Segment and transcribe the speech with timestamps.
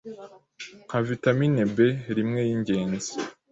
[0.85, 1.77] nka vitamin B
[2.17, 3.11] rimwe y’ingenzi